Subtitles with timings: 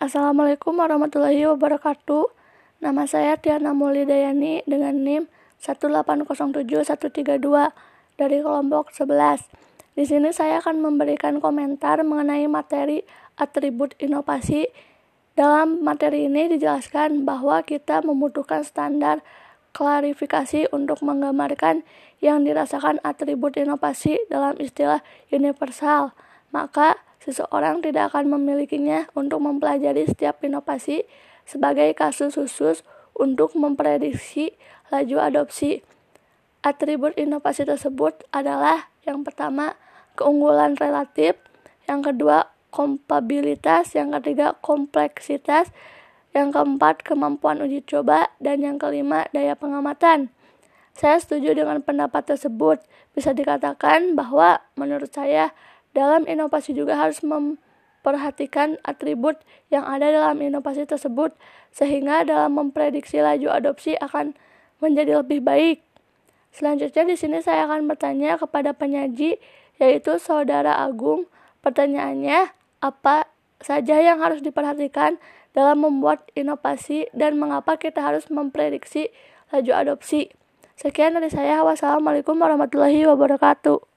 [0.00, 2.24] Assalamualaikum warahmatullahi wabarakatuh.
[2.80, 5.28] Nama saya Tiana Mulidayani dengan NIM
[5.60, 7.36] 1807132
[8.16, 9.44] dari kelompok 11.
[10.00, 13.04] Di sini saya akan memberikan komentar mengenai materi
[13.36, 14.72] atribut inovasi.
[15.36, 19.20] Dalam materi ini dijelaskan bahwa kita membutuhkan standar
[19.76, 21.84] klarifikasi untuk menggambarkan
[22.24, 26.16] yang dirasakan atribut inovasi dalam istilah universal.
[26.56, 31.04] Maka seseorang tidak akan memilikinya untuk mempelajari setiap inovasi
[31.44, 34.56] sebagai kasus khusus untuk memprediksi
[34.88, 35.84] laju adopsi.
[36.60, 39.76] Atribut inovasi tersebut adalah yang pertama
[40.16, 41.36] keunggulan relatif,
[41.88, 45.72] yang kedua kompabilitas, yang ketiga kompleksitas,
[46.30, 50.30] yang keempat kemampuan uji coba, dan yang kelima daya pengamatan.
[50.94, 52.82] Saya setuju dengan pendapat tersebut.
[53.16, 55.56] Bisa dikatakan bahwa menurut saya
[55.90, 61.34] dalam inovasi juga harus memperhatikan atribut yang ada dalam inovasi tersebut
[61.74, 64.34] sehingga dalam memprediksi laju adopsi akan
[64.82, 65.78] menjadi lebih baik.
[66.50, 69.38] Selanjutnya di sini saya akan bertanya kepada penyaji
[69.78, 71.30] yaitu Saudara Agung.
[71.62, 73.28] Pertanyaannya, apa
[73.60, 75.20] saja yang harus diperhatikan
[75.52, 79.12] dalam membuat inovasi dan mengapa kita harus memprediksi
[79.54, 80.32] laju adopsi?
[80.80, 81.60] Sekian dari saya.
[81.60, 83.89] Wassalamualaikum warahmatullahi wabarakatuh.